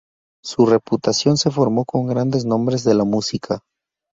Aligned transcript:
Su 0.43 0.65
reputación 0.65 1.37
se 1.37 1.51
formó 1.51 1.85
con 1.85 2.07
grandes 2.07 2.43
nombres 2.43 2.83
de 2.83 2.95
la 2.95 3.03
música. 3.03 3.61